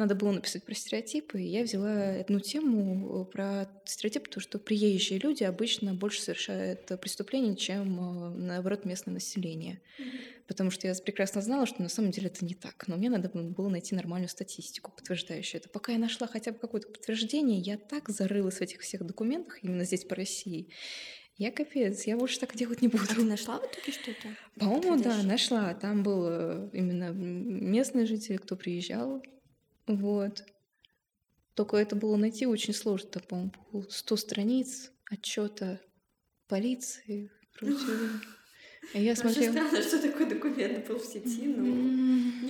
[0.00, 4.58] надо было написать про стереотипы, и я взяла одну тему э, про стереотипы, потому что
[4.58, 9.80] приезжие люди обычно больше совершают преступлений, чем, э, наоборот, местное население.
[10.48, 12.88] Потому что я прекрасно знала, что на самом деле это не так.
[12.88, 15.68] Но мне надо было найти нормальную статистику, подтверждающую это.
[15.68, 19.84] Пока я нашла хотя бы какое-то подтверждение, я так зарылась в этих всех документах, именно
[19.84, 20.68] здесь, по России,
[21.40, 23.04] я капец, я больше так делать не буду.
[23.08, 24.28] А ты нашла в итоге что-то?
[24.56, 25.72] По-моему, да, нашла.
[25.72, 29.22] Там был э, именно местные жители, кто приезжал.
[29.96, 30.44] Вот.
[31.54, 33.10] Только это было найти очень сложно.
[33.10, 35.80] Там, по-моему, 100 страниц отчета
[36.48, 38.22] полиции против
[38.94, 39.52] я смотрела...
[39.52, 41.64] Очень странно, что такой документ был в сети, но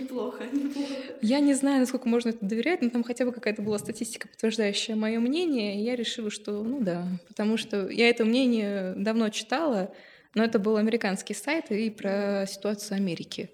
[0.00, 0.94] неплохо, неплохо.
[1.20, 4.96] Я не знаю, насколько можно это доверять, но там хотя бы какая-то была статистика, подтверждающая
[4.96, 9.92] мое мнение, и я решила, что ну да, потому что я это мнение давно читала,
[10.34, 13.50] но это был американский сайт и про ситуацию Америки.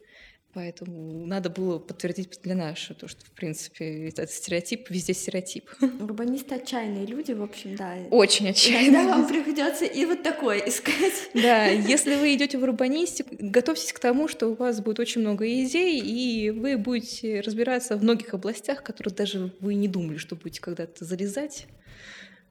[0.57, 5.69] Поэтому надо было подтвердить для нас, то, что, в принципе, этот стереотип, везде стереотип.
[6.01, 7.99] Урбанисты отчаянные люди, в общем, да.
[8.11, 8.89] Очень отчаянные.
[8.89, 11.29] Иногда вам придется и вот такое искать.
[11.35, 15.47] Да, если вы идете в урбанистику, готовьтесь к тому, что у вас будет очень много
[15.47, 20.63] идей, и вы будете разбираться в многих областях, которые даже вы не думали, что будете
[20.63, 21.67] когда-то залезать.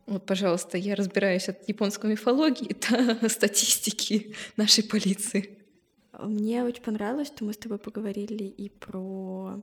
[0.06, 5.64] Вот, пожалуйста, я разбираюсь от японской мифологии до статистики нашей полиции.
[6.20, 9.61] Мне очень понравилось, что мы с тобой поговорили и про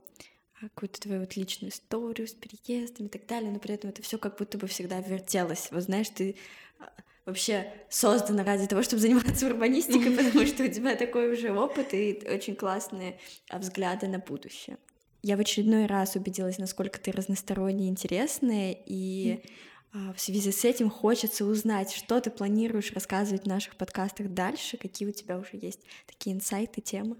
[0.61, 4.01] а, какую-то твою вот личную историю с переездом и так далее, но при этом это
[4.01, 5.69] все как будто бы всегда вертелось.
[5.71, 6.35] Вот знаешь, ты
[6.79, 6.91] а,
[7.25, 12.21] вообще создана ради того, чтобы заниматься урбанистикой, потому что у тебя такой уже опыт и
[12.29, 14.77] очень классные а, взгляды на будущее.
[15.21, 19.47] Я в очередной раз убедилась, насколько ты разносторонне интересная, и а,
[19.93, 25.07] в связи с этим хочется узнать, что ты планируешь рассказывать в наших подкастах дальше, какие
[25.07, 27.17] у тебя уже есть такие инсайты, темы.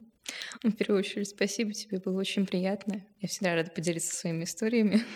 [0.63, 3.05] Ну, в первую очередь, спасибо тебе, было очень приятно.
[3.19, 5.01] Я всегда рада поделиться своими историями.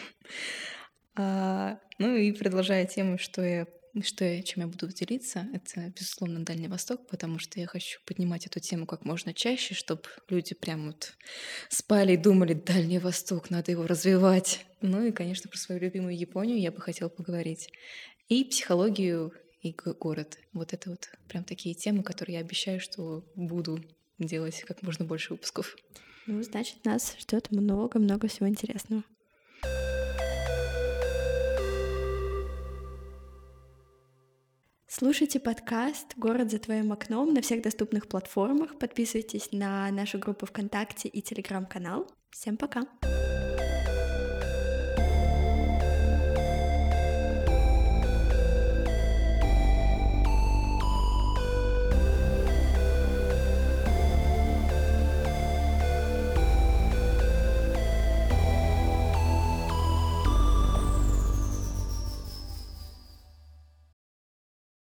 [1.20, 3.66] А, ну и продолжая тему, что я
[4.04, 8.46] что я, чем я буду делиться, это, безусловно, Дальний Восток, потому что я хочу поднимать
[8.46, 11.14] эту тему как можно чаще, чтобы люди прям вот
[11.70, 14.66] спали и думали, Дальний Восток, надо его развивать.
[14.82, 17.70] Ну и, конечно, про свою любимую Японию я бы хотела поговорить.
[18.30, 20.38] И психологию, и город.
[20.54, 23.84] Вот это вот прям такие темы, которые я обещаю, что буду
[24.20, 25.76] делать как можно больше выпусков.
[26.26, 29.04] Ну, значит, нас ждет много-много всего интересного.
[35.00, 38.80] Слушайте подкаст «Город за твоим окном» на всех доступных платформах.
[38.80, 42.08] Подписывайтесь на нашу группу ВКонтакте и Телеграм-канал.
[42.32, 42.82] Всем пока!